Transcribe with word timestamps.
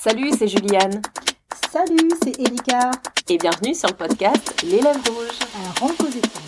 Salut, 0.00 0.30
c'est 0.38 0.46
Juliane. 0.46 1.02
Salut, 1.72 2.08
c'est 2.22 2.38
Erika. 2.38 2.92
Et 3.28 3.36
bienvenue 3.36 3.74
sur 3.74 3.88
le 3.88 3.94
podcast 3.94 4.62
Les 4.62 4.80
Lèvres 4.80 5.00
Rouges. 5.08 5.40
Un 5.56 6.47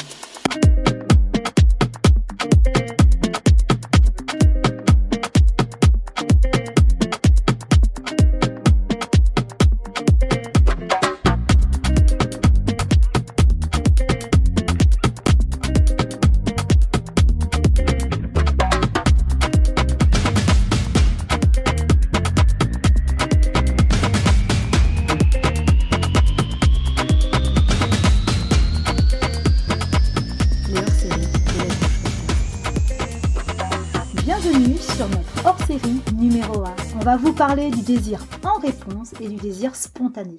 aux 37.27 37.33
parler 37.33 37.70
du 37.70 37.83
désir 37.83 38.24
en 38.45 38.59
réponse 38.59 39.12
et 39.20 39.29
du 39.29 39.37
désir 39.37 39.74
spontané. 39.74 40.38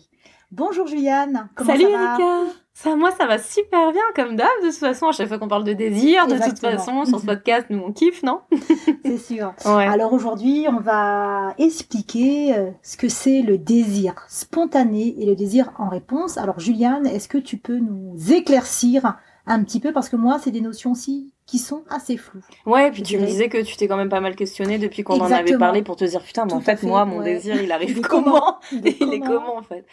Bonjour 0.52 0.88
Juliane, 0.88 1.50
comment 1.54 1.72
Salut 1.72 1.84
ça 1.84 1.90
va 1.90 2.14
Erika 2.14 2.54
ça, 2.74 2.96
moi, 2.96 3.12
ça 3.12 3.28
va 3.28 3.38
super 3.38 3.92
bien, 3.92 4.02
comme 4.16 4.36
d'hab, 4.38 4.48
de 4.64 4.70
toute 4.70 4.78
façon, 4.78 5.08
à 5.08 5.12
chaque 5.12 5.28
fois 5.28 5.38
qu'on 5.38 5.50
parle 5.50 5.66
de 5.66 5.74
désir, 5.74 6.26
de 6.26 6.36
toute 6.36 6.58
façon, 6.58 7.06
sur 7.06 7.20
ce 7.20 7.26
podcast, 7.26 7.68
nous, 7.70 7.80
on 7.80 7.92
kiffe, 7.92 8.24
non? 8.24 8.40
C'est 9.06 9.18
sûr. 9.18 9.54
Alors 9.66 10.14
aujourd'hui, 10.14 10.66
on 10.70 10.80
va 10.80 11.54
expliquer 11.58 12.56
euh, 12.56 12.72
ce 12.82 12.96
que 12.98 13.10
c'est 13.10 13.42
le 13.42 13.58
désir 13.58 14.16
spontané 14.30 15.22
et 15.22 15.26
le 15.26 15.36
désir 15.36 15.72
en 15.78 15.90
réponse. 15.90 16.38
Alors 16.38 16.60
Juliane, 16.60 17.06
est-ce 17.06 17.28
que 17.28 17.38
tu 17.38 17.58
peux 17.58 17.78
nous 17.78 18.16
éclaircir 18.32 19.18
un 19.46 19.64
petit 19.64 19.80
peu, 19.80 19.92
parce 19.92 20.10
que 20.10 20.16
moi, 20.16 20.40
c'est 20.40 20.52
des 20.52 20.62
notions 20.62 20.92
aussi 20.92 21.34
qui 21.46 21.58
sont 21.58 21.84
assez 21.90 22.18
floues. 22.18 22.42
Ouais, 22.66 22.92
puis 22.92 23.04
tu 23.04 23.18
me 23.18 23.26
disais 23.26 23.50
que 23.50 23.62
tu 23.62 23.76
t'es 23.76 23.88
quand 23.88 23.98
même 23.98 24.10
pas 24.10 24.22
mal 24.22 24.36
questionné 24.36 24.78
depuis 24.78 25.04
qu'on 25.04 25.20
en 25.20 25.32
avait 25.32 25.58
parlé 25.58 25.82
pour 25.82 25.96
te 25.96 26.06
dire 26.06 26.22
putain, 26.22 26.46
mais 26.46 26.54
en 26.54 26.62
fait, 26.62 26.84
moi, 26.84 27.06
mon 27.06 27.22
désir, 27.22 27.62
il 27.62 27.72
arrive 27.72 28.02
comment, 28.02 28.60
Il 28.72 28.88
est 28.88 29.20
comment, 29.20 29.58
en 29.58 29.64
fait? 29.64 29.86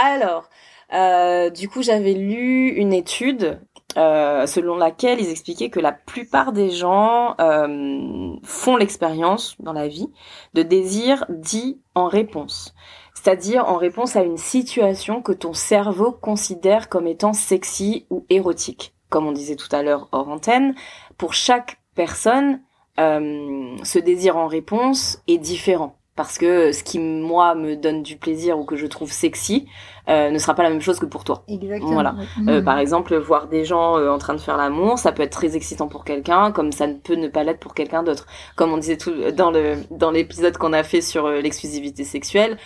Alors, 0.00 0.48
euh, 0.92 1.50
du 1.50 1.68
coup, 1.68 1.82
j'avais 1.82 2.12
lu 2.12 2.68
une 2.68 2.92
étude 2.92 3.60
euh, 3.96 4.46
selon 4.46 4.76
laquelle 4.76 5.20
ils 5.20 5.30
expliquaient 5.30 5.70
que 5.70 5.80
la 5.80 5.92
plupart 5.92 6.52
des 6.52 6.70
gens 6.70 7.34
euh, 7.40 8.34
font 8.42 8.76
l'expérience 8.76 9.56
dans 9.58 9.72
la 9.72 9.88
vie 9.88 10.08
de 10.52 10.62
désir 10.62 11.24
dit 11.30 11.80
en 11.94 12.06
réponse. 12.06 12.74
C'est-à-dire 13.14 13.66
en 13.66 13.76
réponse 13.76 14.14
à 14.16 14.22
une 14.22 14.36
situation 14.36 15.22
que 15.22 15.32
ton 15.32 15.54
cerveau 15.54 16.12
considère 16.12 16.90
comme 16.90 17.06
étant 17.06 17.32
sexy 17.32 18.06
ou 18.10 18.26
érotique. 18.28 18.95
Comme 19.08 19.26
on 19.26 19.32
disait 19.32 19.56
tout 19.56 19.74
à 19.74 19.82
l'heure 19.82 20.08
hors 20.12 20.28
antenne, 20.28 20.74
pour 21.16 21.34
chaque 21.34 21.78
personne, 21.94 22.60
euh, 22.98 23.76
ce 23.82 23.98
désir 23.98 24.36
en 24.36 24.46
réponse 24.46 25.22
est 25.26 25.38
différent. 25.38 25.98
Parce 26.14 26.38
que 26.38 26.72
ce 26.72 26.82
qui, 26.82 26.98
moi, 26.98 27.54
me 27.54 27.76
donne 27.76 28.02
du 28.02 28.16
plaisir 28.16 28.58
ou 28.58 28.64
que 28.64 28.74
je 28.74 28.86
trouve 28.86 29.12
sexy 29.12 29.68
euh, 30.08 30.30
ne 30.30 30.38
sera 30.38 30.54
pas 30.54 30.62
la 30.62 30.70
même 30.70 30.80
chose 30.80 30.98
que 30.98 31.04
pour 31.04 31.24
toi. 31.24 31.42
Exactement. 31.46 31.92
Voilà. 31.92 32.14
Euh, 32.48 32.62
par 32.62 32.78
exemple, 32.78 33.14
voir 33.18 33.48
des 33.48 33.66
gens 33.66 34.00
en 34.00 34.16
train 34.16 34.32
de 34.32 34.40
faire 34.40 34.56
l'amour, 34.56 34.98
ça 34.98 35.12
peut 35.12 35.22
être 35.22 35.32
très 35.32 35.56
excitant 35.56 35.88
pour 35.88 36.04
quelqu'un, 36.04 36.52
comme 36.52 36.72
ça 36.72 36.86
ne 36.86 36.94
peut 36.94 37.16
ne 37.16 37.28
pas 37.28 37.44
l'être 37.44 37.60
pour 37.60 37.74
quelqu'un 37.74 38.02
d'autre. 38.02 38.26
Comme 38.54 38.72
on 38.72 38.78
disait 38.78 38.96
tout 38.96 39.12
dans 39.32 39.50
le 39.50 39.74
dans 39.90 40.10
l'épisode 40.10 40.56
qu'on 40.56 40.72
a 40.72 40.84
fait 40.84 41.02
sur 41.02 41.28
l'exclusivité 41.28 42.02
sexuelle, 42.04 42.56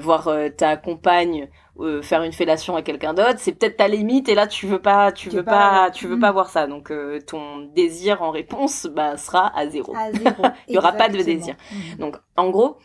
voir 0.00 0.30
ta 0.56 0.78
compagne 0.78 1.50
euh, 1.80 2.00
faire 2.02 2.22
une 2.22 2.32
fellation 2.32 2.74
à 2.74 2.82
quelqu'un 2.82 3.12
d'autre, 3.12 3.36
c'est 3.38 3.52
peut-être 3.52 3.76
ta 3.76 3.88
limite 3.88 4.28
et 4.28 4.34
là 4.34 4.46
tu 4.46 4.66
veux 4.66 4.80
pas, 4.80 5.12
tu 5.12 5.28
veux 5.28 5.44
pas, 5.44 5.90
tu 5.90 6.06
veux 6.06 6.18
pas 6.18 6.32
voir 6.32 6.48
ça. 6.48 6.66
Donc 6.66 6.90
euh, 6.90 7.20
ton 7.20 7.60
désir 7.74 8.22
en 8.22 8.30
réponse 8.30 8.86
bah, 8.86 9.16
sera 9.16 9.56
à 9.56 9.68
zéro. 9.68 9.94
Il 10.68 10.74
y 10.74 10.78
aura 10.78 10.92
pas 10.92 11.08
de 11.08 11.20
désir. 11.20 11.54
Mhm. 11.70 11.98
Donc 11.98 12.16
en 12.36 12.50
gros, 12.50 12.78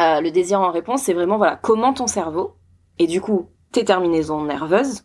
euh, 0.00 0.20
le 0.20 0.30
désir 0.30 0.60
en 0.60 0.70
réponse, 0.70 1.02
c'est 1.02 1.14
vraiment 1.14 1.36
voilà 1.36 1.56
comment 1.56 1.92
ton 1.92 2.06
cerveau 2.06 2.56
et 2.98 3.06
du 3.06 3.20
coup 3.20 3.48
tes 3.72 3.84
terminaisons 3.84 4.44
nerveuses 4.44 5.04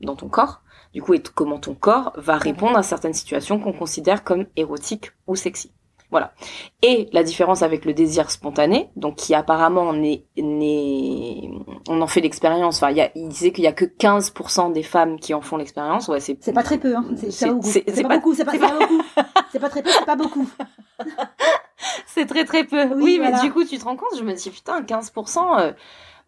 dans 0.00 0.16
ton 0.16 0.28
corps, 0.28 0.62
du 0.92 1.02
coup 1.02 1.14
et 1.14 1.22
comment 1.22 1.58
ton 1.58 1.74
corps 1.74 2.12
va 2.16 2.36
répondre 2.36 2.76
à 2.76 2.82
certaines 2.82 3.14
situations 3.14 3.58
qu'on 3.58 3.72
considère 3.72 4.22
comme 4.24 4.46
érotiques 4.56 5.10
ou 5.26 5.34
sexy. 5.34 5.72
Voilà. 6.12 6.34
Et 6.82 7.08
la 7.12 7.22
différence 7.22 7.62
avec 7.62 7.86
le 7.86 7.94
désir 7.94 8.30
spontané, 8.30 8.90
donc 8.96 9.16
qui 9.16 9.34
apparemment 9.34 9.94
n'est, 9.94 10.26
n'est, 10.36 11.50
on 11.88 12.02
en 12.02 12.06
fait 12.06 12.20
l'expérience. 12.20 12.76
Enfin, 12.76 12.90
il, 12.90 12.98
y 12.98 13.00
a, 13.00 13.10
il 13.14 13.28
disait 13.28 13.50
qu'il 13.50 13.64
y 13.64 13.66
a 13.66 13.72
que 13.72 13.86
15% 13.86 14.72
des 14.72 14.82
femmes 14.82 15.18
qui 15.18 15.32
en 15.32 15.40
font 15.40 15.56
l'expérience. 15.56 16.08
Ouais, 16.08 16.20
c'est. 16.20 16.36
C'est 16.40 16.52
pas 16.52 16.62
très 16.62 16.76
peu, 16.76 16.94
hein. 16.94 17.06
C'est 17.30 17.48
pas, 17.48 17.54
beaucoup. 17.54 18.34
C'est 18.34 18.44
pas, 18.44 18.58
pas 18.58 18.78
beaucoup. 18.78 19.02
c'est 19.50 19.58
pas 19.58 19.70
très 19.70 19.82
peu. 19.82 19.90
C'est 19.90 20.04
pas 20.04 20.16
beaucoup. 20.16 20.48
c'est 22.06 22.26
très 22.26 22.44
très 22.44 22.64
peu. 22.64 22.92
Oui, 22.94 23.18
mais 23.18 23.32
du 23.40 23.50
coup, 23.50 23.64
tu 23.64 23.78
te 23.78 23.84
rends 23.84 23.96
compte 23.96 24.18
Je 24.18 24.22
me 24.22 24.34
dis 24.34 24.50
putain, 24.50 24.82
15%. 24.82 25.60
Euh, 25.60 25.72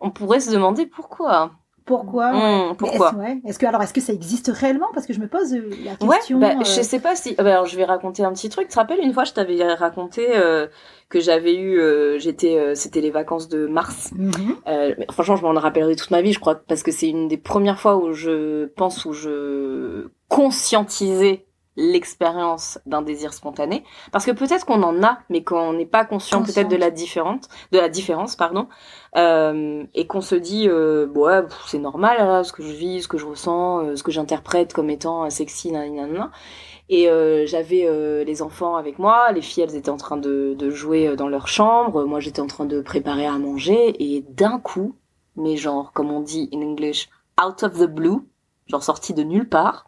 on 0.00 0.10
pourrait 0.10 0.40
se 0.40 0.50
demander 0.50 0.86
pourquoi. 0.86 1.52
Pourquoi 1.84 2.32
mmh, 2.32 2.76
Pourquoi? 2.76 3.14
Est-ce 3.44 3.58
que 3.58 3.66
alors 3.66 3.82
est-ce 3.82 3.92
que 3.92 4.00
ça 4.00 4.12
existe 4.12 4.48
réellement? 4.48 4.86
Parce 4.94 5.06
que 5.06 5.12
je 5.12 5.20
me 5.20 5.28
pose 5.28 5.52
euh, 5.54 5.68
la 5.84 5.96
question. 5.96 6.38
Ouais, 6.38 6.54
bah, 6.54 6.60
euh... 6.60 6.64
je 6.64 6.80
sais 6.82 6.98
pas 6.98 7.14
si. 7.14 7.34
Bah, 7.34 7.44
alors 7.44 7.66
je 7.66 7.76
vais 7.76 7.84
raconter 7.84 8.24
un 8.24 8.32
petit 8.32 8.48
truc. 8.48 8.68
Tu 8.68 8.74
te 8.74 8.78
rappelles 8.78 9.00
une 9.00 9.12
fois, 9.12 9.24
je 9.24 9.32
t'avais 9.32 9.62
raconté 9.74 10.28
euh, 10.30 10.66
que 11.10 11.20
j'avais 11.20 11.54
eu, 11.54 11.78
euh, 11.78 12.18
j'étais, 12.18 12.58
euh, 12.58 12.74
c'était 12.74 13.02
les 13.02 13.10
vacances 13.10 13.48
de 13.48 13.66
mars. 13.66 14.12
Mm-hmm. 14.16 15.12
franchement, 15.12 15.36
je 15.36 15.42
m'en 15.42 15.52
rappellerai 15.52 15.94
toute 15.96 16.10
ma 16.10 16.22
vie, 16.22 16.32
je 16.32 16.40
crois, 16.40 16.54
parce 16.54 16.82
que 16.82 16.90
c'est 16.90 17.08
une 17.08 17.28
des 17.28 17.36
premières 17.36 17.78
fois 17.78 17.96
où 17.96 18.12
je 18.12 18.66
pense 18.66 19.04
où 19.04 19.12
je 19.12 20.08
conscientisais 20.28 21.43
l'expérience 21.76 22.78
d'un 22.86 23.02
désir 23.02 23.32
spontané 23.32 23.84
parce 24.12 24.24
que 24.24 24.30
peut-être 24.30 24.64
qu'on 24.64 24.82
en 24.82 25.02
a 25.02 25.18
mais 25.28 25.42
qu'on 25.42 25.72
n'est 25.72 25.86
pas 25.86 26.04
conscient 26.04 26.42
peut-être 26.42 26.68
de 26.68 26.76
la 26.76 26.90
différente 26.90 27.48
de 27.72 27.78
la 27.78 27.88
différence 27.88 28.36
pardon 28.36 28.68
euh, 29.16 29.84
et 29.94 30.06
qu'on 30.06 30.20
se 30.20 30.36
dit 30.36 30.68
euh, 30.68 31.06
ouais 31.08 31.42
c'est 31.66 31.78
normal 31.78 32.18
là, 32.18 32.44
ce 32.44 32.52
que 32.52 32.62
je 32.62 32.72
vis 32.72 33.02
ce 33.02 33.08
que 33.08 33.18
je 33.18 33.26
ressens 33.26 33.80
euh, 33.80 33.96
ce 33.96 34.04
que 34.04 34.12
j'interprète 34.12 34.72
comme 34.72 34.88
étant 34.88 35.28
sexy 35.30 35.72
nanana. 35.72 36.30
et 36.88 37.08
euh, 37.10 37.44
j'avais 37.46 37.86
euh, 37.86 38.22
les 38.22 38.40
enfants 38.40 38.76
avec 38.76 39.00
moi 39.00 39.32
les 39.32 39.42
filles 39.42 39.64
elles 39.64 39.74
étaient 39.74 39.90
en 39.90 39.96
train 39.96 40.16
de, 40.16 40.54
de 40.56 40.70
jouer 40.70 41.16
dans 41.16 41.28
leur 41.28 41.48
chambre 41.48 42.04
moi 42.04 42.20
j'étais 42.20 42.40
en 42.40 42.46
train 42.46 42.66
de 42.66 42.80
préparer 42.82 43.26
à 43.26 43.36
manger 43.38 43.96
et 43.98 44.24
d'un 44.28 44.60
coup 44.60 44.94
mais 45.34 45.56
genre 45.56 45.92
comme 45.92 46.12
on 46.12 46.20
dit 46.20 46.48
in 46.52 46.62
English 46.62 47.08
out 47.44 47.64
of 47.64 47.76
the 47.80 47.86
blue 47.90 48.20
genre 48.68 48.84
sorti 48.84 49.12
de 49.12 49.24
nulle 49.24 49.48
part 49.48 49.86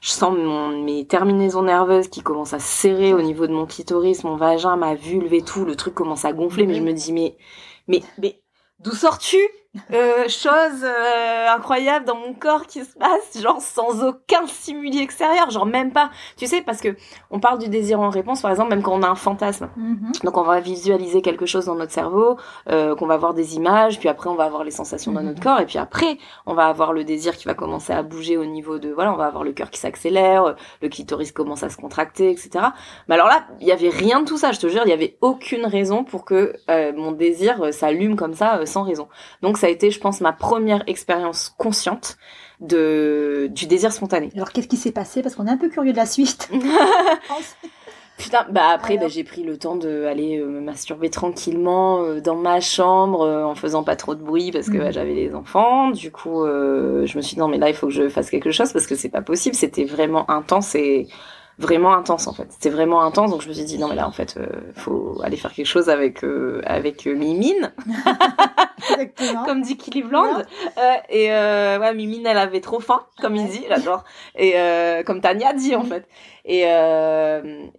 je 0.00 0.10
sens 0.10 0.36
mon, 0.36 0.82
mes 0.84 1.06
terminaisons 1.06 1.62
nerveuses 1.62 2.08
qui 2.08 2.22
commencent 2.22 2.54
à 2.54 2.58
serrer 2.58 3.12
au 3.14 3.22
niveau 3.22 3.46
de 3.46 3.52
mon 3.52 3.66
clitoris, 3.66 4.24
mon 4.24 4.36
vagin, 4.36 4.76
ma 4.76 4.94
vulve 4.94 5.32
et 5.34 5.42
tout. 5.42 5.64
Le 5.64 5.76
truc 5.76 5.94
commence 5.94 6.24
à 6.24 6.32
gonfler, 6.32 6.66
mais 6.66 6.74
je 6.74 6.82
me 6.82 6.92
dis, 6.92 7.12
mais, 7.12 7.36
mais, 7.88 8.02
mais, 8.18 8.42
d'où 8.78 8.92
sors-tu? 8.92 9.38
Euh, 9.92 10.28
chose 10.28 10.82
euh, 10.82 11.46
incroyable 11.48 12.04
dans 12.04 12.16
mon 12.16 12.34
corps 12.34 12.66
qui 12.66 12.84
se 12.84 12.98
passe, 12.98 13.40
genre 13.40 13.60
sans 13.60 14.02
aucun 14.02 14.44
stimuli 14.48 15.00
extérieur, 15.00 15.48
genre 15.50 15.64
même 15.64 15.92
pas. 15.92 16.10
Tu 16.36 16.48
sais, 16.48 16.60
parce 16.60 16.80
que 16.80 16.96
on 17.30 17.38
parle 17.38 17.60
du 17.60 17.68
désir 17.68 18.00
en 18.00 18.10
réponse, 18.10 18.42
par 18.42 18.50
exemple, 18.50 18.70
même 18.70 18.82
quand 18.82 18.94
on 18.94 19.02
a 19.04 19.08
un 19.08 19.14
fantasme. 19.14 19.70
Mm-hmm. 19.78 20.24
Donc 20.24 20.36
on 20.36 20.42
va 20.42 20.58
visualiser 20.58 21.22
quelque 21.22 21.46
chose 21.46 21.66
dans 21.66 21.76
notre 21.76 21.92
cerveau, 21.92 22.36
euh, 22.68 22.96
qu'on 22.96 23.06
va 23.06 23.16
voir 23.16 23.32
des 23.32 23.54
images, 23.54 24.00
puis 24.00 24.08
après 24.08 24.28
on 24.28 24.34
va 24.34 24.44
avoir 24.44 24.64
les 24.64 24.72
sensations 24.72 25.12
dans 25.12 25.22
notre 25.22 25.38
mm-hmm. 25.38 25.42
corps, 25.44 25.60
et 25.60 25.66
puis 25.66 25.78
après 25.78 26.18
on 26.46 26.54
va 26.54 26.66
avoir 26.66 26.92
le 26.92 27.04
désir 27.04 27.36
qui 27.36 27.44
va 27.44 27.54
commencer 27.54 27.92
à 27.92 28.02
bouger 28.02 28.36
au 28.36 28.46
niveau 28.46 28.78
de, 28.78 28.90
voilà, 28.90 29.12
on 29.12 29.16
va 29.16 29.26
avoir 29.26 29.44
le 29.44 29.52
cœur 29.52 29.70
qui 29.70 29.78
s'accélère, 29.78 30.56
le 30.82 30.88
clitoris 30.88 31.30
commence 31.30 31.62
à 31.62 31.70
se 31.70 31.76
contracter, 31.76 32.30
etc. 32.30 32.50
Mais 33.08 33.14
alors 33.14 33.28
là, 33.28 33.44
il 33.60 33.68
y 33.68 33.72
avait 33.72 33.88
rien 33.88 34.20
de 34.22 34.24
tout 34.24 34.36
ça, 34.36 34.50
je 34.50 34.58
te 34.58 34.66
jure, 34.66 34.82
il 34.84 34.90
y 34.90 34.94
avait 34.94 35.16
aucune 35.20 35.64
raison 35.64 36.02
pour 36.02 36.24
que 36.24 36.54
euh, 36.68 36.92
mon 36.96 37.12
désir 37.12 37.72
s'allume 37.72 38.16
comme 38.16 38.34
ça 38.34 38.66
sans 38.66 38.82
raison. 38.82 39.08
Donc 39.42 39.59
ça 39.60 39.66
a 39.66 39.70
été, 39.70 39.90
je 39.90 40.00
pense, 40.00 40.20
ma 40.20 40.32
première 40.32 40.82
expérience 40.86 41.54
consciente 41.58 42.16
de 42.60 43.48
du 43.52 43.66
désir 43.66 43.92
spontané. 43.92 44.30
Alors 44.34 44.52
qu'est-ce 44.52 44.68
qui 44.68 44.76
s'est 44.76 44.92
passé? 44.92 45.22
Parce 45.22 45.34
qu'on 45.34 45.46
est 45.46 45.50
un 45.50 45.56
peu 45.56 45.68
curieux 45.68 45.92
de 45.92 45.96
la 45.96 46.06
suite. 46.06 46.50
Putain, 48.18 48.44
bah 48.50 48.68
après, 48.74 48.98
bah, 48.98 49.08
j'ai 49.08 49.24
pris 49.24 49.42
le 49.44 49.56
temps 49.56 49.76
de 49.76 50.04
aller 50.04 50.38
euh, 50.38 50.46
me 50.46 50.60
masturber 50.60 51.08
tranquillement 51.08 52.02
euh, 52.02 52.20
dans 52.20 52.36
ma 52.36 52.60
chambre 52.60 53.22
euh, 53.22 53.44
en 53.44 53.54
faisant 53.54 53.82
pas 53.82 53.96
trop 53.96 54.14
de 54.14 54.22
bruit 54.22 54.52
parce 54.52 54.68
que 54.68 54.76
bah, 54.76 54.86
mhm. 54.86 54.92
j'avais 54.92 55.14
les 55.14 55.34
enfants. 55.34 55.90
Du 55.90 56.10
coup, 56.10 56.44
je 56.44 57.16
me 57.16 57.22
suis 57.22 57.34
dit 57.34 57.40
non 57.40 57.48
mais 57.48 57.58
là 57.58 57.70
il 57.70 57.74
faut 57.74 57.86
que 57.86 57.94
je 57.94 58.08
fasse 58.10 58.28
quelque 58.28 58.50
chose 58.50 58.72
parce 58.72 58.86
que 58.86 58.94
c'est 58.94 59.08
pas 59.08 59.22
possible. 59.22 59.54
C'était 59.54 59.84
vraiment 59.84 60.30
intense 60.30 60.74
et 60.74 61.08
vraiment 61.60 61.94
intense 61.94 62.26
en 62.26 62.32
fait. 62.32 62.46
C'était 62.50 62.70
vraiment 62.70 63.02
intense, 63.02 63.30
donc 63.30 63.42
je 63.42 63.48
me 63.48 63.52
suis 63.52 63.64
dit 63.64 63.78
non 63.78 63.88
mais 63.88 63.94
là 63.94 64.08
en 64.08 64.12
fait, 64.12 64.36
euh, 64.36 64.46
faut 64.74 65.20
aller 65.22 65.36
faire 65.36 65.52
quelque 65.52 65.66
chose 65.66 65.88
avec 65.88 66.24
euh, 66.24 66.62
avec 66.64 67.06
euh, 67.06 67.14
Comme 69.46 69.62
dit 69.62 69.76
Cleveland. 69.76 70.42
Euh, 70.78 70.94
et 71.08 71.32
euh, 71.32 71.78
ouais, 71.78 71.94
Mimine, 71.94 72.26
elle 72.26 72.38
avait 72.38 72.60
trop 72.60 72.80
faim, 72.80 73.06
comme 73.20 73.36
il 73.36 73.48
dit, 73.48 73.64
j'adore. 73.68 74.04
Et 74.36 74.54
comme 75.04 75.20
Tania 75.20 75.52
dit 75.52 75.74
en 75.74 75.84
fait. 75.84 76.06
Et 76.44 76.62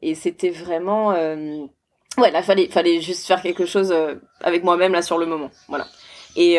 et 0.02 0.16
c'était 0.16 0.50
vraiment 0.50 1.10
ouais, 1.10 2.32
là 2.32 2.44
fallait 2.44 2.68
fallait 2.70 3.02
juste 3.02 3.26
faire 3.28 3.42
quelque 3.42 3.66
chose 3.66 3.94
avec 4.42 4.64
moi-même 4.64 4.94
là 4.94 5.02
sur 5.02 5.18
le 5.18 5.26
moment, 5.26 5.50
voilà. 5.68 5.88
Et 6.36 6.58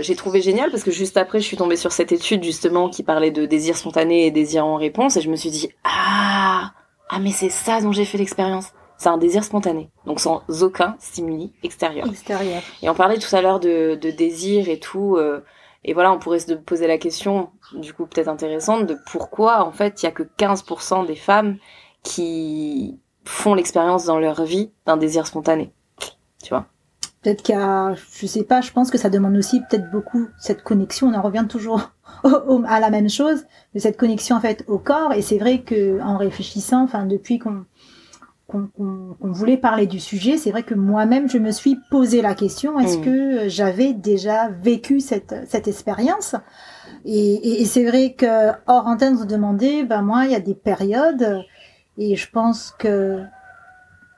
j'ai 0.00 0.16
trouvé 0.16 0.40
génial 0.40 0.70
parce 0.70 0.82
que 0.82 0.90
juste 0.90 1.16
après, 1.16 1.40
je 1.40 1.46
suis 1.46 1.56
tombée 1.56 1.76
sur 1.76 1.92
cette 1.92 2.12
étude 2.12 2.42
justement 2.42 2.88
qui 2.88 3.02
parlait 3.02 3.30
de 3.30 3.46
désir 3.46 3.76
spontané 3.76 4.26
et 4.26 4.30
désir 4.30 4.64
en 4.64 4.76
réponse, 4.76 5.16
et 5.16 5.20
je 5.20 5.30
me 5.30 5.36
suis 5.36 5.50
dit 5.50 5.70
ah 5.84 6.72
ah 7.08 7.18
mais 7.18 7.32
c'est 7.32 7.50
ça 7.50 7.80
dont 7.80 7.92
j'ai 7.92 8.04
fait 8.04 8.18
l'expérience 8.18 8.72
c'est 9.00 9.08
un 9.08 9.16
désir 9.16 9.44
spontané, 9.44 9.88
donc 10.04 10.20
sans 10.20 10.42
aucun 10.62 10.94
stimuli 10.98 11.54
extérieur. 11.62 12.06
Extérieur. 12.06 12.62
Et 12.82 12.90
on 12.90 12.94
parlait 12.94 13.18
tout 13.18 13.34
à 13.34 13.40
l'heure 13.40 13.58
de, 13.58 13.94
de, 13.94 14.10
désir 14.10 14.68
et 14.68 14.78
tout, 14.78 15.16
euh, 15.16 15.42
et 15.84 15.94
voilà, 15.94 16.12
on 16.12 16.18
pourrait 16.18 16.38
se 16.38 16.52
poser 16.52 16.86
la 16.86 16.98
question, 16.98 17.48
du 17.72 17.94
coup 17.94 18.04
peut-être 18.04 18.28
intéressante, 18.28 18.84
de 18.86 18.98
pourquoi 19.10 19.64
en 19.64 19.72
fait 19.72 20.02
il 20.02 20.04
y 20.04 20.08
a 20.10 20.12
que 20.12 20.22
15% 20.22 21.06
des 21.06 21.16
femmes 21.16 21.56
qui 22.02 23.00
font 23.24 23.54
l'expérience 23.54 24.04
dans 24.04 24.18
leur 24.18 24.44
vie 24.44 24.70
d'un 24.84 24.98
désir 24.98 25.26
spontané, 25.26 25.72
tu 26.42 26.50
vois. 26.50 26.66
Peut-être 27.22 27.42
qu'il 27.42 27.54
y 27.54 27.58
a, 27.58 27.94
je 27.94 28.26
sais 28.26 28.44
pas, 28.44 28.60
je 28.60 28.70
pense 28.70 28.90
que 28.90 28.98
ça 28.98 29.08
demande 29.08 29.36
aussi 29.36 29.60
peut-être 29.60 29.90
beaucoup 29.90 30.28
cette 30.38 30.62
connexion. 30.62 31.08
On 31.08 31.14
en 31.14 31.22
revient 31.22 31.46
toujours 31.48 31.90
à 32.24 32.80
la 32.80 32.90
même 32.90 33.10
chose, 33.10 33.44
de 33.74 33.78
cette 33.78 33.98
connexion 33.98 34.36
en 34.36 34.40
fait 34.40 34.64
au 34.68 34.78
corps. 34.78 35.12
Et 35.14 35.22
c'est 35.22 35.38
vrai 35.38 35.60
que 35.60 36.00
en 36.02 36.18
réfléchissant, 36.18 36.82
enfin 36.82 37.06
depuis 37.06 37.38
qu'on 37.38 37.64
qu'on 38.50 39.32
voulait 39.32 39.56
parler 39.56 39.86
du 39.86 40.00
sujet, 40.00 40.36
c'est 40.36 40.50
vrai 40.50 40.62
que 40.62 40.74
moi-même, 40.74 41.28
je 41.28 41.38
me 41.38 41.50
suis 41.50 41.78
posé 41.90 42.22
la 42.22 42.34
question, 42.34 42.78
est-ce 42.78 42.98
mm. 42.98 43.02
que 43.02 43.48
j'avais 43.48 43.92
déjà 43.92 44.48
vécu 44.48 45.00
cette, 45.00 45.34
cette 45.46 45.68
expérience? 45.68 46.34
Et, 47.04 47.62
et, 47.62 47.64
c'est 47.64 47.84
vrai 47.84 48.12
que 48.12 48.50
hors 48.66 48.86
antenne, 48.86 49.16
se 49.16 49.24
demandait, 49.24 49.84
ben 49.84 50.02
moi, 50.02 50.26
il 50.26 50.32
y 50.32 50.34
a 50.34 50.40
des 50.40 50.54
périodes, 50.54 51.42
et 51.96 52.16
je 52.16 52.30
pense 52.30 52.74
que 52.78 53.22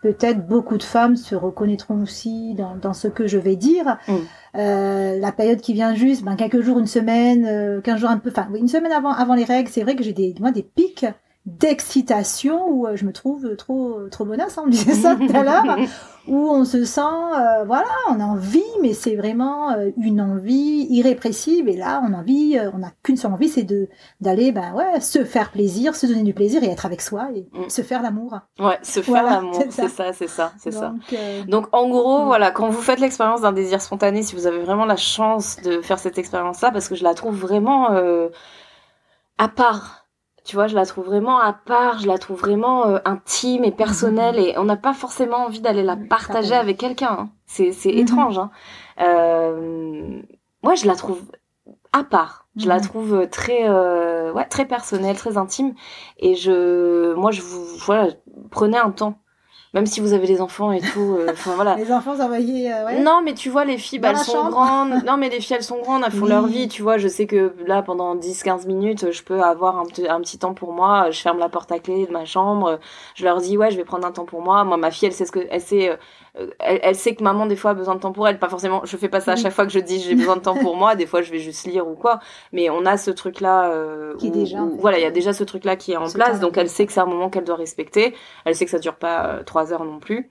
peut-être 0.02 0.46
beaucoup 0.46 0.76
de 0.76 0.82
femmes 0.82 1.16
se 1.16 1.34
reconnaîtront 1.34 2.02
aussi 2.02 2.54
dans, 2.54 2.76
dans 2.76 2.92
ce 2.92 3.08
que 3.08 3.26
je 3.28 3.38
vais 3.38 3.56
dire. 3.56 3.98
Mm. 4.08 4.12
Euh, 4.56 5.18
la 5.18 5.32
période 5.32 5.60
qui 5.60 5.72
vient 5.72 5.94
juste, 5.94 6.24
ben 6.24 6.36
quelques 6.36 6.60
jours, 6.60 6.78
une 6.78 6.86
semaine, 6.86 7.46
euh, 7.46 7.80
quinze 7.80 8.00
jours 8.00 8.10
un 8.10 8.18
peu, 8.18 8.30
enfin 8.30 8.48
une 8.54 8.68
semaine 8.68 8.92
avant 8.92 9.12
avant 9.12 9.34
les 9.34 9.44
règles, 9.44 9.70
c'est 9.70 9.82
vrai 9.82 9.94
que 9.94 10.02
j'ai 10.02 10.12
des 10.12 10.34
moi 10.40 10.50
des 10.50 10.62
pics 10.62 11.06
d'excitation 11.44 12.68
où 12.68 12.86
euh, 12.86 12.94
je 12.94 13.04
me 13.04 13.12
trouve 13.12 13.56
trop 13.56 14.08
trop 14.12 14.24
bonasse, 14.24 14.58
hein, 14.58 14.62
on 14.66 14.68
disait 14.68 14.94
ça 14.94 15.16
tout 15.16 15.34
à 15.34 15.42
l'heure, 15.42 15.76
où 16.28 16.36
on 16.36 16.64
se 16.64 16.84
sent, 16.84 17.00
euh, 17.00 17.64
voilà, 17.64 17.90
on 18.08 18.20
a 18.20 18.24
envie, 18.24 18.62
mais 18.80 18.92
c'est 18.92 19.16
vraiment 19.16 19.72
euh, 19.72 19.90
une 20.00 20.20
envie 20.20 20.86
irrépressible. 20.88 21.68
Et 21.68 21.76
là, 21.76 22.00
on 22.08 22.14
a 22.14 22.18
envie, 22.18 22.56
on 22.72 22.78
n'a 22.78 22.92
qu'une 23.02 23.16
seule 23.16 23.32
envie, 23.32 23.48
c'est 23.48 23.64
de 23.64 23.88
d'aller, 24.20 24.52
ben 24.52 24.72
ouais, 24.74 25.00
se 25.00 25.24
faire 25.24 25.50
plaisir, 25.50 25.96
se 25.96 26.06
donner 26.06 26.22
du 26.22 26.32
plaisir 26.32 26.62
et 26.62 26.68
être 26.68 26.86
avec 26.86 27.00
soi 27.00 27.30
et 27.34 27.48
mm. 27.52 27.68
se 27.68 27.82
faire 27.82 28.02
l'amour. 28.02 28.38
Ouais, 28.60 28.78
se 28.82 29.02
faire 29.02 29.24
l'amour, 29.24 29.64
c'est 29.68 29.88
ça, 29.88 30.12
c'est 30.12 30.28
ça, 30.28 30.52
c'est 30.58 30.70
ça. 30.70 30.94
Donc 31.48 31.66
en 31.72 31.88
gros, 31.88 32.24
voilà, 32.24 32.52
quand 32.52 32.68
vous 32.68 32.82
faites 32.82 33.00
l'expérience 33.00 33.40
d'un 33.40 33.52
désir 33.52 33.82
spontané, 33.82 34.22
si 34.22 34.36
vous 34.36 34.46
avez 34.46 34.60
vraiment 34.60 34.84
la 34.84 34.96
chance 34.96 35.56
de 35.64 35.82
faire 35.82 35.98
cette 35.98 36.18
expérience-là, 36.18 36.70
parce 36.70 36.88
que 36.88 36.94
je 36.94 37.02
la 37.02 37.14
trouve 37.14 37.34
vraiment 37.34 37.88
à 39.38 39.48
part 39.48 40.01
tu 40.44 40.56
vois, 40.56 40.66
je 40.66 40.74
la 40.74 40.84
trouve 40.86 41.06
vraiment 41.06 41.38
à 41.38 41.52
part, 41.52 42.00
je 42.00 42.06
la 42.08 42.18
trouve 42.18 42.38
vraiment 42.38 42.86
euh, 42.86 42.98
intime 43.04 43.64
et 43.64 43.70
personnelle 43.70 44.38
et 44.38 44.54
on 44.58 44.64
n'a 44.64 44.76
pas 44.76 44.92
forcément 44.92 45.38
envie 45.38 45.60
d'aller 45.60 45.82
la 45.82 45.96
partager 45.96 46.54
avec 46.54 46.78
quelqu'un. 46.78 47.16
Hein. 47.18 47.30
C'est 47.46 47.72
c'est 47.72 47.92
mhm. 47.92 47.98
étrange. 47.98 48.38
Hein. 48.38 48.50
Euh, 49.00 50.20
moi, 50.62 50.74
je 50.74 50.86
la 50.86 50.96
trouve 50.96 51.20
à 51.92 52.02
part. 52.04 52.46
Je 52.56 52.68
la 52.68 52.76
mhm. 52.76 52.82
trouve 52.82 53.28
très 53.30 53.68
euh, 53.68 54.32
ouais 54.32 54.46
très 54.46 54.66
personnelle, 54.66 55.16
très 55.16 55.38
intime 55.38 55.74
et 56.18 56.34
je 56.34 57.14
moi 57.14 57.30
je 57.30 57.40
vous 57.40 57.64
voilà 57.86 58.08
prenez 58.50 58.76
un 58.76 58.90
temps 58.90 59.21
même 59.74 59.86
si 59.86 60.00
vous 60.00 60.12
avez 60.12 60.26
des 60.26 60.40
enfants 60.40 60.72
et 60.72 60.80
tout 60.80 61.16
euh, 61.18 61.28
enfin 61.32 61.54
voilà. 61.54 61.76
Les 61.76 61.92
enfants 61.92 62.18
envoyés 62.20 62.72
euh, 62.72 62.84
ouais. 62.86 63.00
non 63.00 63.22
mais 63.24 63.34
tu 63.34 63.48
vois 63.48 63.64
les 63.64 63.78
filles 63.78 63.98
bah, 63.98 64.10
elles 64.10 64.18
sont 64.18 64.48
grandes. 64.50 65.02
Non 65.04 65.16
mais 65.16 65.28
les 65.28 65.40
filles 65.40 65.56
elles 65.56 65.62
sont 65.62 65.80
grandes 65.80 66.02
elles 66.04 66.12
font 66.12 66.26
leur 66.26 66.46
vie 66.46 66.68
tu 66.68 66.82
vois. 66.82 66.98
Je 66.98 67.08
sais 67.08 67.26
que 67.26 67.54
là 67.66 67.82
pendant 67.82 68.14
10 68.14 68.42
15 68.42 68.66
minutes 68.66 69.10
je 69.10 69.22
peux 69.22 69.42
avoir 69.42 69.78
un, 69.78 69.84
un 70.08 70.20
petit 70.20 70.38
temps 70.38 70.54
pour 70.54 70.72
moi. 70.72 71.10
Je 71.10 71.20
ferme 71.20 71.38
la 71.38 71.48
porte 71.48 71.72
à 71.72 71.78
clé 71.78 72.06
de 72.06 72.12
ma 72.12 72.24
chambre. 72.24 72.78
Je 73.14 73.24
leur 73.24 73.40
dis 73.40 73.56
ouais 73.56 73.70
je 73.70 73.76
vais 73.76 73.84
prendre 73.84 74.06
un 74.06 74.12
temps 74.12 74.26
pour 74.26 74.42
moi. 74.42 74.64
Moi 74.64 74.76
ma 74.76 74.90
fille 74.90 75.06
elle 75.06 75.14
sait 75.14 75.26
ce 75.26 75.32
que 75.32 75.40
elle 75.50 75.60
sait 75.60 75.98
euh, 76.38 76.46
euh, 76.46 76.78
elle, 76.82 76.94
sait 76.94 77.14
que 77.14 77.22
maman 77.22 77.44
des 77.44 77.56
fois 77.56 77.72
a 77.72 77.74
besoin 77.74 77.94
de 77.94 78.00
temps 78.00 78.12
pour 78.12 78.26
elle. 78.26 78.38
Pas 78.38 78.48
forcément 78.48 78.82
je 78.84 78.96
fais 78.96 79.08
pas 79.08 79.20
ça 79.20 79.32
à 79.32 79.36
chaque 79.36 79.52
fois 79.52 79.66
que 79.66 79.72
je 79.72 79.78
dis 79.78 80.00
j'ai 80.00 80.14
besoin 80.14 80.36
de 80.36 80.42
temps 80.42 80.56
pour 80.56 80.76
moi. 80.76 80.96
Des 80.96 81.06
fois 81.06 81.22
je 81.22 81.30
vais 81.30 81.38
juste 81.38 81.66
lire 81.66 81.86
ou 81.86 81.94
quoi. 81.94 82.20
Mais 82.52 82.70
on 82.70 82.86
a 82.86 82.96
ce 82.96 83.10
truc 83.10 83.40
là 83.40 83.70
euh, 83.70 84.16
qui 84.16 84.30
déjà 84.30 84.60
voilà 84.78 84.98
il 84.98 85.02
y 85.02 85.06
a 85.06 85.10
déjà 85.10 85.32
ce 85.32 85.44
truc 85.44 85.64
là 85.64 85.76
qui 85.76 85.92
est 85.92 85.96
en 85.96 86.10
place. 86.10 86.40
donc 86.40 86.56
elle 86.56 86.70
sait 86.70 86.86
que 86.86 86.92
c'est 86.92 87.00
un 87.00 87.06
moment 87.06 87.28
qu'elle 87.28 87.44
doit 87.44 87.56
respecter. 87.56 88.14
Elle 88.44 88.54
sait 88.54 88.64
que 88.64 88.70
ça 88.70 88.78
dure 88.78 88.96
pas 88.96 89.26
euh, 89.26 89.42
trois 89.42 89.72
heures 89.72 89.84
non 89.84 89.98
plus 89.98 90.30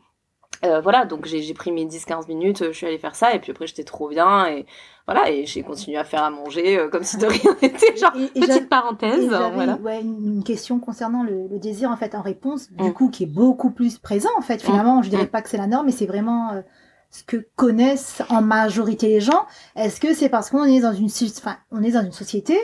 euh, 0.63 0.80
voilà, 0.81 1.06
donc 1.06 1.25
j'ai 1.25 1.54
pris 1.54 1.72
mes 1.72 1.86
10-15 1.86 2.28
minutes, 2.28 2.66
je 2.68 2.72
suis 2.72 2.86
allée 2.86 2.98
faire 2.98 3.16
ça, 3.16 3.34
et 3.34 3.40
puis 3.40 3.52
après 3.52 3.68
j'étais 3.68 3.84
trop 3.84 4.10
bien, 4.10 4.48
et 4.48 4.66
voilà, 5.08 5.31
et 5.31 5.46
j'ai 5.46 5.63
continué 5.63 5.98
à 5.98 6.04
faire 6.04 6.24
à 6.24 6.30
manger 6.30 6.78
euh, 6.78 6.88
comme 6.88 7.04
si 7.04 7.18
de 7.18 7.25
rien 7.25 7.56
n'était, 7.62 7.98
genre 7.98 8.13
petite 8.13 8.69
parenthèse. 8.69 9.28
voilà. 9.28 9.75
ouais, 9.78 10.02
une 10.02 10.44
question 10.44 10.80
concernant 10.80 11.24
le, 11.24 11.48
le, 11.48 11.60
désir 11.60 11.90
en 11.90 11.98
fait 11.98 12.13
en 12.16 12.22
réponse, 12.22 12.72
du 12.72 12.90
mm. 12.90 12.94
coup 12.94 13.10
qui 13.10 13.24
est 13.24 13.28
beaucoup 13.28 13.72
plus 13.72 13.98
présent 13.98 14.30
en 14.38 14.42
fait. 14.42 14.62
Finalement, 14.62 15.00
mm. 15.00 15.04
je 15.04 15.10
dirais 15.10 15.24
mm. 15.24 15.30
pas 15.30 15.42
que 15.42 15.50
c'est 15.50 15.58
la 15.58 15.68
norme, 15.68 15.88
mais 15.88 15.92
c'est 15.92 16.06
vraiment 16.06 16.52
euh, 16.52 16.62
ce 17.10 17.24
que 17.24 17.46
connaissent 17.56 18.22
en 18.30 18.42
majorité 18.42 19.08
les 19.08 19.22
gens. 19.22 19.46
Est-ce 19.75 20.00
que 20.00 20.13
c'est 20.13 20.30
parce 20.30 20.50
qu'on 20.50 20.66
est 20.66 20.81
dans 20.81 20.94
une, 20.94 21.10
enfin, 21.38 21.58
on 21.72 21.84
est 21.84 21.92
dans 21.92 22.04
une 22.04 22.12
société 22.12 22.58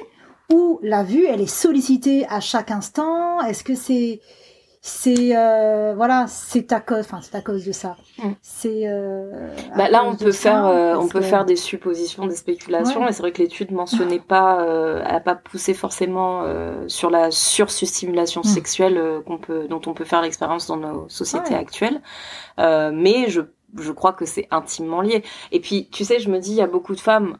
où 0.54 0.80
la 0.84 1.04
vue 1.04 1.26
elle 1.26 1.42
est 1.42 1.48
sollicitée 1.48 2.26
à 2.30 2.40
chaque 2.40 2.72
instant? 2.72 3.42
Est-ce 3.42 3.64
que 3.64 3.76
c'est 3.76 4.22
c'est 4.88 5.36
euh, 5.36 5.94
voilà 5.98 6.28
c'est 6.28 6.72
à 6.72 6.80
cause 6.80 7.01
enfin 7.01 7.19
c'est 7.22 7.36
à 7.36 7.42
cause 7.42 7.66
de 7.66 7.74
ça. 7.74 7.98
Mm. 8.19 8.31
c'est 8.42 8.84
euh, 8.86 9.54
bah, 9.75 9.89
là 9.89 10.06
on 10.06 10.16
peut 10.16 10.31
faire 10.31 10.66
euh, 10.66 10.95
on 10.95 11.10
peut 11.10 11.19
faire 11.19 11.44
des 11.44 11.57
suppositions 11.57 12.25
des 12.25 12.38
spéculations 12.38 13.06
et 13.06 13.12
c'est 13.12 13.22
vrai 13.22 13.34
que 13.34 13.42
l'étude 13.42 13.72
mentionnait 13.72 14.22
pas 14.22 14.62
euh, 14.62 15.04
elle 15.06 15.16
a 15.16 15.19
pas 15.19 15.36
poussé 15.36 15.74
forcément 15.74 16.44
euh, 16.44 16.88
sur 16.88 17.10
la 17.10 17.31
surstimulation 17.31 18.42
mm. 18.42 18.45
sexuelle 18.45 18.98
euh, 18.98 19.22
qu'on 19.22 19.38
peut 19.38 19.68
dont 19.68 19.81
on 19.88 19.94
peut 19.94 20.06
faire 20.06 20.22
l'expérience 20.22 20.68
dans 20.68 20.78
nos 20.78 21.10
sociétés 21.10 21.54
actuelles. 21.56 22.01
Mais 22.57 23.28
je 23.28 23.42
je 23.78 23.92
crois 23.92 24.13
que 24.13 24.25
c'est 24.25 24.48
intimement 24.51 25.01
lié. 25.01 25.22
Et 25.51 25.60
puis 25.60 25.89
tu 25.92 26.06
sais 26.06 26.19
je 26.19 26.30
me 26.30 26.39
dis 26.39 26.51
il 26.51 26.57
y 26.57 26.62
a 26.62 26.68
beaucoup 26.68 26.95
de 26.95 27.01
femmes 27.01 27.38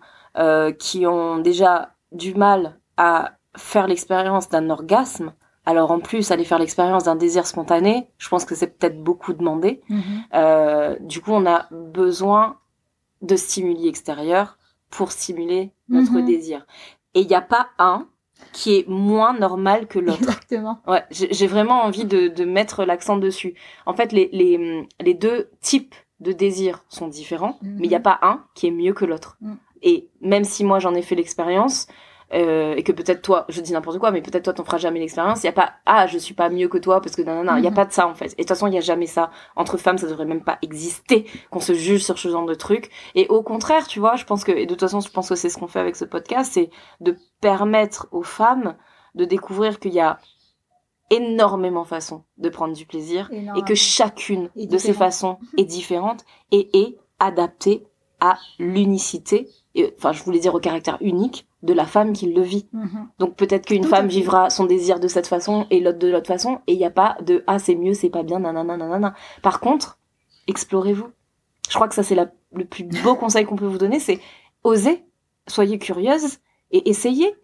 qui 0.79 1.07
ont 1.07 1.38
déjà 1.38 1.94
du 2.11 2.33
mal 2.35 2.77
à 2.97 3.31
faire 3.55 3.88
l'expérience 3.88 4.49
d'un 4.49 4.69
orgasme 4.69 5.31
alors 5.67 5.91
en 5.91 5.99
plus, 5.99 6.31
aller 6.31 6.45
faire 6.45 6.59
l'expérience 6.59 7.03
d'un 7.03 7.17
désir 7.17 7.45
spontané, 7.45 8.07
je 8.17 8.29
pense 8.29 8.45
que 8.45 8.55
c'est 8.55 8.77
peut-être 8.77 9.03
beaucoup 9.03 9.33
demandé. 9.33 9.81
Mhm. 9.89 10.01
Euh, 10.33 10.95
du 11.01 11.19
coup, 11.19 11.31
on 11.33 11.45
a 11.45 11.67
besoin 11.71 12.55
de 13.21 13.35
stimuli 13.35 13.85
extérieurs 13.85 14.57
pour 14.89 15.11
stimuler 15.11 15.73
notre 15.89 16.13
mhm. 16.13 16.25
désir. 16.25 16.65
Et 17.15 17.19
il 17.19 17.27
n'y 17.27 17.35
a 17.35 17.42
pas 17.42 17.68
un 17.80 18.07
qui 18.53 18.77
est 18.77 18.87
moins 18.87 19.37
normal 19.37 19.87
que 19.87 19.99
l'autre. 19.99 20.19
Exactement. 20.19 20.80
Ouais, 20.87 21.03
j'ai 21.11 21.47
vraiment 21.47 21.81
envie 21.81 22.06
de, 22.06 22.30
de 22.30 22.45
mettre 22.45 22.85
l'accent 22.85 23.18
dessus. 23.18 23.56
En 23.85 23.94
fait, 23.94 24.13
les, 24.13 24.30
les, 24.31 24.87
les 25.01 25.13
deux 25.15 25.49
types 25.59 25.95
de 26.21 26.31
désirs 26.31 26.85
sont 26.87 27.09
différents, 27.09 27.59
mais 27.61 27.87
il 27.87 27.89
n'y 27.89 27.95
a 27.95 27.99
mhm. 27.99 28.03
pas 28.03 28.19
un 28.21 28.45
qui 28.56 28.68
est 28.68 28.71
mieux 28.71 28.94
que 28.94 29.03
l'autre. 29.03 29.37
Et 29.81 30.07
même 30.21 30.45
si 30.45 30.63
moi 30.63 30.80
j'en 30.80 30.95
ai 30.95 31.01
fait 31.01 31.15
l'expérience, 31.15 31.87
euh, 32.33 32.75
et 32.75 32.83
que 32.83 32.91
peut-être 32.91 33.21
toi, 33.21 33.45
je 33.47 33.61
dis 33.61 33.71
n'importe 33.71 33.99
quoi, 33.99 34.11
mais 34.11 34.21
peut-être 34.21 34.43
toi 34.43 34.53
t'en 34.53 34.65
feras 34.65 34.77
jamais 34.77 34.99
l'expérience. 34.99 35.43
Il 35.43 35.45
y 35.45 35.49
a 35.49 35.53
pas 35.53 35.73
ah 35.85 36.07
je 36.07 36.17
suis 36.17 36.33
pas 36.33 36.49
mieux 36.49 36.67
que 36.67 36.77
toi 36.77 37.01
parce 37.01 37.15
que 37.15 37.21
non 37.21 37.35
non 37.35 37.43
non, 37.43 37.57
il 37.57 37.63
y 37.63 37.67
a 37.67 37.69
mhm. 37.69 37.75
pas 37.75 37.85
de 37.85 37.93
ça 37.93 38.07
en 38.07 38.15
fait. 38.15 38.25
Et 38.25 38.29
de 38.29 38.35
toute 38.35 38.49
façon 38.49 38.67
il 38.67 38.73
y 38.73 38.77
a 38.77 38.81
jamais 38.81 39.05
ça 39.05 39.31
entre 39.55 39.77
femmes, 39.77 39.97
ça 39.97 40.07
devrait 40.07 40.25
même 40.25 40.43
pas 40.43 40.57
exister 40.61 41.25
qu'on 41.51 41.59
se 41.59 41.73
juge 41.73 42.03
sur 42.03 42.17
ce 42.17 42.27
genre 42.27 42.45
de 42.45 42.53
trucs. 42.53 42.89
Et 43.15 43.27
au 43.29 43.41
contraire, 43.43 43.87
tu 43.87 43.99
vois, 43.99 44.15
je 44.15 44.25
pense 44.25 44.43
que 44.43 44.51
et 44.51 44.65
de 44.65 44.73
toute 44.73 44.81
façon 44.81 44.99
je 44.99 45.09
pense 45.09 45.29
que 45.29 45.35
c'est 45.35 45.49
ce 45.49 45.57
qu'on 45.57 45.67
fait 45.67 45.79
avec 45.79 45.95
ce 45.95 46.05
podcast, 46.05 46.51
c'est 46.53 46.69
de 46.99 47.17
permettre 47.39 48.07
aux 48.11 48.23
femmes 48.23 48.75
de 49.15 49.25
découvrir 49.25 49.79
qu'il 49.79 49.93
y 49.93 49.99
a 49.99 50.19
énormément 51.09 51.83
de 51.83 51.87
façons 51.87 52.23
de 52.37 52.49
prendre 52.49 52.75
du 52.75 52.85
plaisir 52.85 53.31
et 53.31 53.61
que 53.61 53.75
chacune 53.75 54.49
de 54.55 54.77
ces 54.77 54.93
façons 54.93 55.37
est 55.57 55.63
différente 55.63 56.25
et 56.51 56.69
est 56.77 56.97
adaptée 57.19 57.87
à 58.19 58.37
l'unicité, 58.59 59.47
enfin 59.97 60.11
je 60.11 60.23
voulais 60.23 60.39
dire 60.39 60.53
au 60.55 60.59
caractère 60.59 60.97
unique 61.01 61.47
de 61.63 61.73
la 61.73 61.85
femme 61.85 62.13
qui 62.13 62.31
le 62.31 62.41
vit. 62.41 62.67
Mhm. 62.73 63.09
Donc 63.19 63.35
peut-être 63.35 63.65
qu'une 63.65 63.83
femme 63.83 64.07
vivra 64.07 64.49
son 64.49 64.65
désir 64.65 64.99
de 64.99 65.07
cette 65.07 65.27
façon 65.27 65.65
et 65.69 65.79
l'autre 65.79 65.99
de 65.99 66.07
l'autre 66.07 66.27
façon 66.27 66.59
et 66.67 66.73
il 66.73 66.77
n'y 66.77 66.85
a 66.85 66.91
pas 66.91 67.17
de 67.21 67.43
ah 67.47 67.59
c'est 67.59 67.75
mieux, 67.75 67.93
c'est 67.93 68.09
pas 68.09 68.23
bien, 68.23 68.39
nanana, 68.39 68.77
nanana. 68.77 69.13
Par 69.41 69.59
contre, 69.59 69.99
explorez-vous. 70.47 71.07
Je 71.69 71.75
crois 71.75 71.87
que 71.87 71.95
ça 71.95 72.03
c'est 72.03 72.15
le 72.15 72.65
plus 72.65 72.83
beau 72.83 73.15
conseil 73.23 73.45
qu'on 73.45 73.55
peut 73.55 73.65
vous 73.65 73.77
donner, 73.77 73.99
c'est 73.99 74.19
osez, 74.63 75.03
soyez 75.47 75.79
curieuse 75.79 76.37
et 76.71 76.89
essayez. 76.89 77.35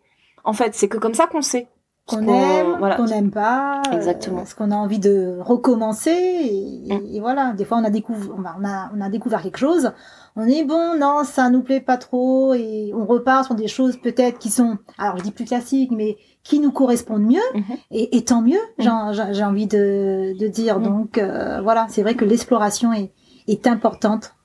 En 0.43 0.53
fait, 0.53 0.75
c'est 0.75 0.89
que 0.89 0.97
comme 0.97 1.13
ça 1.13 1.27
qu'on 1.27 1.41
sait. 1.41 1.67
Qu'on 2.05 2.27
aime, 2.27 2.95
qu'on 2.97 3.05
n'aime 3.05 3.31
pas, 3.31 3.81
euh, 3.87 3.95
Exactement. 3.95 4.45
ce 4.45 4.55
qu'on 4.55 4.71
a 4.71 4.75
envie 4.75 4.99
de 4.99 5.37
recommencer. 5.39 6.11
Et, 6.11 7.19
mm. 7.19 7.21
voilà, 7.21 7.53
des 7.53 7.63
fois 7.63 7.77
on 7.77 7.83
a, 7.83 7.89
découvert, 7.89 8.35
on, 8.37 8.65
a, 8.65 8.91
on 8.95 9.01
a 9.01 9.09
découvert 9.09 9.41
quelque 9.41 9.57
chose, 9.57 9.91
on 10.35 10.45
est 10.45 10.65
bon, 10.65 10.97
non, 10.99 11.23
ça 11.23 11.49
nous 11.49 11.61
plaît 11.61 11.79
pas 11.79 11.97
trop, 11.97 12.53
et 12.53 12.91
on 12.93 13.05
repart 13.05 13.45
sur 13.45 13.55
des 13.55 13.67
choses 13.67 13.97
peut-être 13.97 14.37
qui 14.37 14.49
sont, 14.49 14.77
alors 14.97 15.17
je 15.17 15.23
dis 15.23 15.31
plus 15.31 15.45
classiques, 15.45 15.91
mais 15.91 16.17
qui 16.43 16.59
nous 16.59 16.71
correspondent 16.71 17.25
mieux, 17.25 17.61
et, 17.89 18.17
et, 18.17 18.25
tant 18.25 18.41
mieux, 18.41 18.59
mm. 18.79 19.31
j'ai 19.31 19.43
envie 19.43 19.67
de, 19.67 20.37
de 20.37 20.47
dire. 20.47 20.79
Mm. 20.79 20.83
Donc 20.83 21.17
euh, 21.17 21.61
voilà, 21.61 21.87
c'est 21.89 22.01
vrai 22.01 22.15
que 22.15 22.25
l'exploration 22.25 22.91
est, 22.91 23.11
est 23.47 23.65
importante 23.65 24.35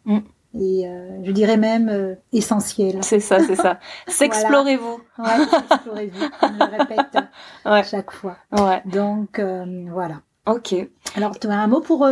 et 0.61 0.89
euh, 0.89 1.23
je 1.23 1.31
dirais 1.31 1.57
même 1.57 1.89
euh, 1.89 2.15
essentiel. 2.33 2.99
C'est 3.03 3.21
ça, 3.21 3.39
c'est 3.41 3.55
ça. 3.55 3.79
S'explorez-vous. 4.09 5.01
Ouais, 5.19 5.47
s'explorez-vous, 5.69 6.25
on 6.43 6.49
le 6.49 6.79
répète 6.79 7.19
ouais. 7.65 7.83
chaque 7.85 8.11
fois. 8.11 8.37
Ouais. 8.53 8.83
Donc 8.87 9.39
euh, 9.39 9.87
voilà. 9.93 10.17
Ok. 10.47 10.75
Alors 11.17 11.39
tu 11.39 11.47
as 11.49 11.59
un 11.59 11.67
mot 11.67 11.81
pour 11.81 12.09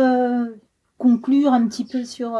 conclure 0.97 1.53
un 1.53 1.67
petit 1.67 1.85
peu 1.85 2.03
sur 2.03 2.39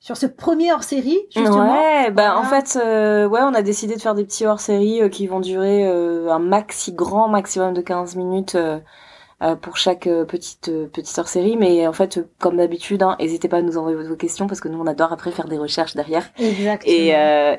sur 0.00 0.16
ce 0.16 0.26
premier 0.26 0.72
hors-série 0.72 1.18
justement? 1.34 1.72
Ouais, 1.72 2.10
ben 2.10 2.34
en 2.34 2.44
fait 2.44 2.76
ouais, 2.76 3.40
on 3.42 3.54
a 3.54 3.62
décidé 3.62 3.96
de 3.96 4.00
faire 4.00 4.14
des 4.14 4.24
petits 4.24 4.46
hors-série 4.46 5.08
qui 5.10 5.26
vont 5.26 5.40
durer 5.40 5.86
un 5.86 6.38
maxi 6.38 6.92
grand 6.92 7.28
maximum 7.28 7.72
de 7.72 7.80
15 7.80 8.16
minutes 8.16 8.56
euh, 9.40 9.54
pour 9.54 9.76
chaque 9.76 10.08
euh, 10.08 10.24
petite 10.24 10.68
euh, 10.68 10.88
petite 10.88 11.16
hors 11.16 11.28
série 11.28 11.56
mais 11.56 11.86
en 11.86 11.92
fait 11.92 12.18
comme 12.40 12.56
d'habitude 12.56 13.04
hein, 13.04 13.16
n'hésitez 13.20 13.48
pas 13.48 13.58
à 13.58 13.62
nous 13.62 13.78
envoyer 13.78 13.96
vos 13.96 14.16
questions 14.16 14.48
parce 14.48 14.60
que 14.60 14.66
nous 14.66 14.80
on 14.80 14.86
adore 14.88 15.12
après 15.12 15.30
faire 15.30 15.46
des 15.46 15.58
recherches 15.58 15.94
derrière. 15.94 16.28
Exactement. 16.38 16.92
et 16.92 17.10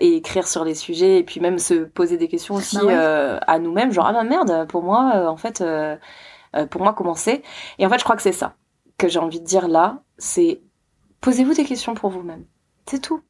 et 0.01 0.15
écrire 0.17 0.45
sur 0.45 0.65
les 0.65 0.75
sujets 0.75 1.19
et 1.19 1.24
puis 1.24 1.39
même 1.39 1.57
se 1.57 1.86
poser 1.86 2.17
des 2.17 2.27
questions 2.27 2.55
aussi 2.55 2.77
bah 2.83 3.38
à 3.38 3.59
nous-mêmes 3.59 3.93
genre 3.93 4.07
ah 4.07 4.12
bah 4.12 4.24
merde 4.24 4.67
pour 4.67 4.83
moi 4.83 5.29
en 5.29 5.38
fait 5.38 5.63
pour 6.69 6.81
moi 6.81 6.93
comment 6.93 7.15
c'est? 7.15 7.43
Et 7.77 7.86
en 7.86 7.89
fait 7.89 8.00
je 8.00 8.03
crois 8.03 8.17
que 8.17 8.24
c'est 8.24 8.33
ça 8.33 8.55
que 8.98 9.07
j'ai 9.07 9.19
envie 9.19 9.39
de 9.39 9.45
dire 9.45 9.69
là 9.69 10.03
c'est 10.17 10.59
posez-vous 11.21 11.53
des 11.53 11.63
questions 11.63 11.93
pour 11.93 12.09
vous-même. 12.09 12.43
C'est 12.88 13.01
tout. 13.01 13.21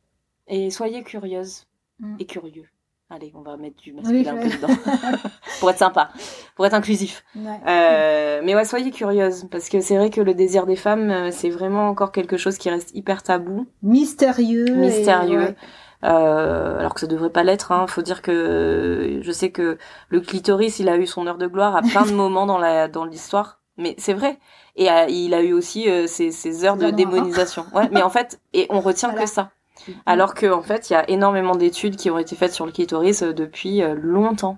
Et 0.47 0.71
soyez 0.71 1.03
curieuse 1.03 1.65
mm. 1.99 2.15
et 2.19 2.25
curieux. 2.25 2.65
Allez, 3.11 3.31
on 3.33 3.41
va 3.41 3.57
mettre 3.57 3.81
du 3.81 3.91
masculin 3.91 4.37
un 4.37 4.41
peu 4.41 4.49
dedans. 4.49 4.67
pour 5.59 5.71
être 5.71 5.79
sympa, 5.79 6.11
pour 6.59 6.65
être 6.65 6.73
inclusif. 6.73 7.23
Euh, 7.37 8.41
mais 8.43 8.53
ouais, 8.53 8.65
soyez 8.65 8.91
curieuse, 8.91 9.47
parce 9.49 9.69
que 9.69 9.79
c'est 9.79 9.95
vrai 9.95 10.09
que 10.09 10.19
le 10.19 10.33
désir 10.33 10.65
des 10.65 10.75
femmes, 10.75 11.09
euh, 11.09 11.31
c'est 11.31 11.49
vraiment 11.49 11.87
encore 11.87 12.11
quelque 12.11 12.35
chose 12.35 12.57
qui 12.57 12.69
reste 12.69 12.93
hyper 12.93 13.23
tabou. 13.23 13.67
Mystérieux. 13.81 14.65
Mystérieux. 14.65 15.55
Euh, 16.03 16.77
alors 16.77 16.93
que 16.95 16.99
ça 16.99 17.07
devrait 17.07 17.29
pas 17.29 17.43
l'être. 17.43 17.71
Hein. 17.71 17.87
Faut 17.87 18.01
dire 18.01 18.21
que 18.21 19.21
je 19.21 19.31
sais 19.31 19.51
que 19.51 19.77
le 20.09 20.19
clitoris, 20.19 20.79
il 20.79 20.89
a 20.89 20.97
eu 20.97 21.07
son 21.07 21.27
heure 21.27 21.37
de 21.37 21.47
gloire 21.47 21.77
à 21.77 21.81
plein 21.81 22.05
de 22.05 22.11
moments 22.13 22.45
dans 22.45 22.57
la 22.57 22.89
dans 22.89 23.05
l'histoire. 23.05 23.61
Mais 23.77 23.95
c'est 23.97 24.13
vrai. 24.13 24.37
Et 24.75 24.89
il 25.07 25.33
a 25.33 25.41
eu 25.41 25.53
aussi 25.53 25.87
ses, 26.07 26.31
ses, 26.31 26.65
heures 26.65 26.75
de 26.75 26.89
démonisation. 26.89 27.67
Ouais, 27.73 27.87
mais 27.93 28.01
en 28.01 28.09
fait, 28.09 28.41
et 28.51 28.67
on 28.69 28.81
retient 28.81 29.13
que 29.13 29.25
ça. 29.25 29.51
Alors 30.05 30.33
qu'en 30.33 30.59
en 30.59 30.61
fait, 30.61 30.89
il 30.89 30.93
y 30.93 30.95
a 30.95 31.09
énormément 31.09 31.55
d'études 31.55 31.95
qui 31.95 32.09
ont 32.09 32.17
été 32.17 32.35
faites 32.35 32.53
sur 32.53 32.65
le 32.65 32.71
clitoris 32.71 33.21
euh, 33.21 33.33
depuis 33.33 33.81
euh, 33.81 33.95
longtemps. 33.95 34.57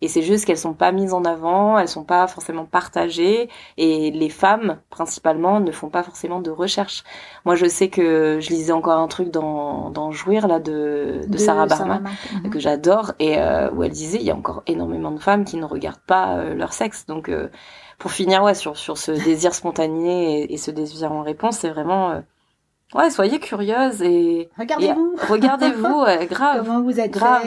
Et 0.00 0.08
c'est 0.08 0.22
juste 0.22 0.44
qu'elles 0.44 0.58
sont 0.58 0.74
pas 0.74 0.92
mises 0.92 1.12
en 1.12 1.24
avant, 1.24 1.78
elles 1.78 1.88
sont 1.88 2.04
pas 2.04 2.26
forcément 2.26 2.64
partagées, 2.64 3.48
et 3.76 4.10
les 4.10 4.28
femmes, 4.28 4.78
principalement, 4.90 5.60
ne 5.60 5.72
font 5.72 5.88
pas 5.88 6.02
forcément 6.02 6.40
de 6.40 6.50
recherche. 6.50 7.04
Moi, 7.44 7.54
je 7.54 7.66
sais 7.66 7.88
que 7.88 8.38
je 8.40 8.50
lisais 8.50 8.72
encore 8.72 8.98
un 8.98 9.08
truc 9.08 9.30
dans, 9.30 9.90
dans 9.90 10.10
Jouir, 10.10 10.46
là, 10.48 10.60
de, 10.60 11.20
de, 11.26 11.38
Sarah 11.38 11.66
Barma, 11.66 12.00
mhm. 12.00 12.50
que 12.50 12.58
j'adore, 12.58 13.12
et 13.18 13.38
euh, 13.38 13.70
où 13.72 13.82
elle 13.82 13.92
disait, 13.92 14.18
il 14.18 14.24
y 14.24 14.30
a 14.30 14.36
encore 14.36 14.62
énormément 14.66 15.10
de 15.10 15.20
femmes 15.20 15.44
qui 15.44 15.56
ne 15.56 15.64
regardent 15.64 16.04
pas 16.06 16.42
leur 16.54 16.72
sexe. 16.72 17.06
Donc, 17.06 17.30
pour 17.98 18.12
finir, 18.12 18.42
ouais, 18.42 18.54
sur, 18.54 18.76
sur 18.76 18.98
ce 18.98 19.12
désir 19.24 19.54
spontané 19.54 20.42
et, 20.42 20.54
et 20.54 20.56
ce 20.56 20.70
désir 20.70 21.12
en 21.12 21.22
réponse, 21.22 21.58
c'est 21.58 21.70
vraiment 21.70 22.22
Ouais, 22.94 23.10
soyez 23.10 23.40
curieuse 23.40 24.02
et 24.02 24.48
regardez-vous. 24.56 25.16
Regardez-vous, 25.28 26.04
grave. 26.30 26.64
Comment 26.64 26.82
vous 26.82 27.00
êtes 27.00 27.10
grave. 27.10 27.44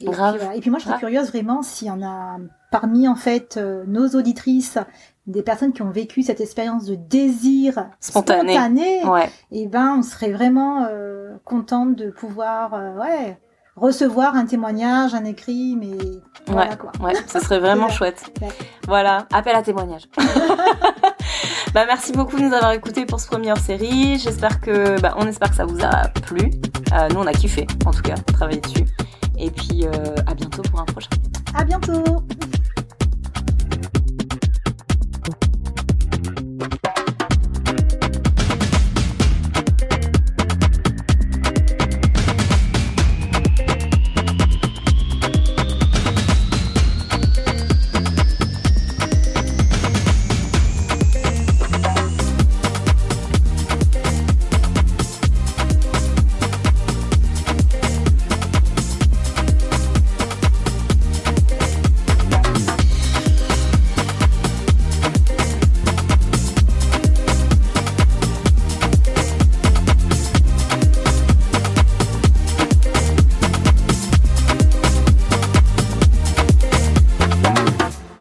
Et, 0.00 0.06
grave. 0.06 0.38
Puis, 0.38 0.58
et 0.58 0.60
puis 0.60 0.70
moi, 0.70 0.78
je 0.78 0.84
serais 0.84 0.98
curieuse 0.98 1.28
vraiment 1.28 1.62
s'il 1.62 1.88
y 1.88 1.90
en 1.90 2.02
a 2.02 2.36
parmi 2.70 3.08
en 3.08 3.14
fait 3.14 3.56
euh, 3.56 3.84
nos 3.86 4.08
auditrices 4.10 4.78
des 5.26 5.42
personnes 5.42 5.72
qui 5.72 5.82
ont 5.82 5.90
vécu 5.90 6.22
cette 6.22 6.40
expérience 6.40 6.84
de 6.84 6.94
désir 6.94 7.88
spontané. 8.00 9.04
ouais. 9.04 9.30
Et 9.50 9.66
ben, 9.66 9.96
on 9.98 10.02
serait 10.02 10.30
vraiment 10.30 10.86
euh, 10.88 11.36
contente 11.44 11.96
de 11.96 12.10
pouvoir, 12.10 12.74
euh, 12.74 12.94
ouais, 12.96 13.38
recevoir 13.74 14.36
un 14.36 14.46
témoignage, 14.46 15.14
un 15.14 15.24
écrit, 15.24 15.76
mais 15.76 15.96
voilà 16.46 16.76
quoi. 16.76 16.92
Ouais, 17.00 17.12
ce 17.26 17.40
serait 17.40 17.58
vraiment 17.60 17.88
chouette. 17.88 18.24
Voilà, 18.86 19.26
appel 19.32 19.56
à 19.56 19.62
témoignage. 19.62 20.04
bah 21.74 21.84
merci 21.86 22.12
beaucoup 22.12 22.36
de 22.36 22.42
nous 22.42 22.54
avoir 22.54 22.72
écoutés 22.72 23.04
pour 23.04 23.18
ce 23.18 23.26
premier 23.26 23.54
série. 23.56 24.18
J'espère 24.18 24.60
que, 24.60 25.00
bah, 25.00 25.14
on 25.18 25.26
espère 25.26 25.50
que 25.50 25.56
ça 25.56 25.64
vous 25.64 25.82
a 25.82 26.08
plu. 26.08 26.52
Euh, 26.92 27.08
nous 27.10 27.20
on 27.20 27.26
a 27.26 27.32
kiffé, 27.32 27.66
en 27.84 27.90
tout 27.90 28.02
cas, 28.02 28.14
travailler 28.14 28.60
dessus. 28.60 28.84
Et 29.38 29.50
puis 29.50 29.86
euh, 29.86 30.14
à 30.26 30.34
bientôt 30.34 30.62
pour 30.62 30.80
un 30.80 30.84
prochain. 30.84 31.10
À 31.54 31.64
bientôt. 31.64 32.26